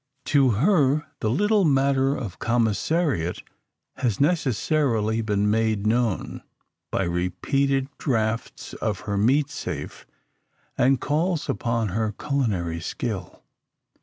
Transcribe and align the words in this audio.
To 0.33 0.49
her 0.57 1.05
the 1.19 1.29
little 1.29 1.63
matter 1.63 2.15
of 2.15 2.39
commissariat 2.39 3.43
has 3.97 4.19
necessarily 4.19 5.21
been 5.21 5.47
made 5.47 5.85
known, 5.85 6.41
by 6.89 7.03
repeated 7.03 7.87
drafts 7.99 8.73
on 8.81 8.95
her 8.95 9.15
meat 9.15 9.51
safe, 9.51 10.07
and 10.75 10.99
calls 10.99 11.47
upon 11.47 11.89
her 11.89 12.13
culinary 12.13 12.79
skill. 12.79 13.43